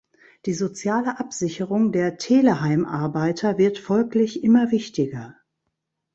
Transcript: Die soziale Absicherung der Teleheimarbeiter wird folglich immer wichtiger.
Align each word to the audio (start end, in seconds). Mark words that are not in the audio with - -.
Die 0.47 0.55
soziale 0.55 1.19
Absicherung 1.19 1.91
der 1.91 2.17
Teleheimarbeiter 2.17 3.59
wird 3.59 3.77
folglich 3.77 4.43
immer 4.43 4.71
wichtiger. 4.71 5.35